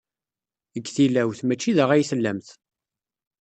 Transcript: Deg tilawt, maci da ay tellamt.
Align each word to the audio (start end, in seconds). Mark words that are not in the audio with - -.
Deg 0.73 0.85
tilawt, 0.95 1.39
maci 1.47 1.71
da 1.77 1.85
ay 1.91 2.03
tellamt. 2.09 2.49